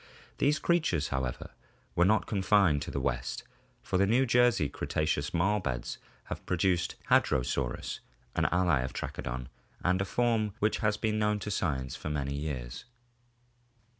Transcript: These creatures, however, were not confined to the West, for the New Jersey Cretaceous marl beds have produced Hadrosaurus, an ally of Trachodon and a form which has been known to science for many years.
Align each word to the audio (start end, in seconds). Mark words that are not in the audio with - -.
These 0.39 0.57
creatures, 0.57 1.09
however, 1.09 1.51
were 1.95 2.05
not 2.05 2.25
confined 2.25 2.81
to 2.81 2.89
the 2.89 2.99
West, 2.99 3.43
for 3.83 3.99
the 3.99 4.07
New 4.07 4.25
Jersey 4.25 4.67
Cretaceous 4.67 5.31
marl 5.31 5.59
beds 5.59 5.99
have 6.23 6.43
produced 6.47 6.95
Hadrosaurus, 7.11 7.99
an 8.35 8.45
ally 8.45 8.79
of 8.79 8.93
Trachodon 8.93 9.47
and 9.83 10.01
a 10.01 10.05
form 10.05 10.55
which 10.57 10.79
has 10.79 10.97
been 10.97 11.19
known 11.19 11.37
to 11.37 11.51
science 11.51 11.95
for 11.95 12.09
many 12.09 12.33
years. 12.33 12.85